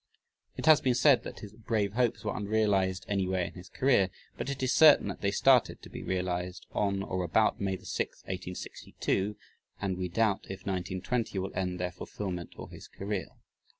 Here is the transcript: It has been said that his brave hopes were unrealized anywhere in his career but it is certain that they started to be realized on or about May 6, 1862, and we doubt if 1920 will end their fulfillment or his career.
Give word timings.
It 0.57 0.65
has 0.65 0.81
been 0.81 0.95
said 0.95 1.21
that 1.25 1.41
his 1.41 1.53
brave 1.53 1.93
hopes 1.93 2.25
were 2.25 2.35
unrealized 2.35 3.05
anywhere 3.07 3.43
in 3.43 3.53
his 3.53 3.69
career 3.69 4.09
but 4.35 4.49
it 4.49 4.63
is 4.63 4.73
certain 4.73 5.07
that 5.09 5.21
they 5.21 5.29
started 5.29 5.79
to 5.83 5.91
be 5.91 6.01
realized 6.01 6.65
on 6.71 7.03
or 7.03 7.23
about 7.23 7.61
May 7.61 7.77
6, 7.77 7.97
1862, 8.23 9.37
and 9.79 9.99
we 9.99 10.09
doubt 10.09 10.45
if 10.45 10.65
1920 10.65 11.37
will 11.37 11.53
end 11.53 11.79
their 11.79 11.91
fulfillment 11.91 12.53
or 12.57 12.71
his 12.71 12.87
career. 12.87 13.27